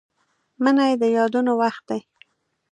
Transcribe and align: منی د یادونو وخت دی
منی 0.63 0.91
د 1.01 1.03
یادونو 1.17 1.51
وخت 1.61 1.83
دی 1.89 1.99